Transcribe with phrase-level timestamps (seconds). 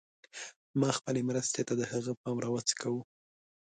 [0.79, 3.01] ما خپلې مرستې ته د هغه پام راوڅکاوه.